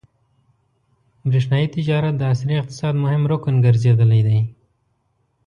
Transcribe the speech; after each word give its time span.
برېښنايي 1.29 1.67
تجارت 1.75 2.13
د 2.17 2.21
عصري 2.31 2.55
اقتصاد 2.57 2.93
مهم 3.03 3.23
رکن 3.31 3.55
ګرځېدلی 3.65 4.21
دی. 4.27 4.39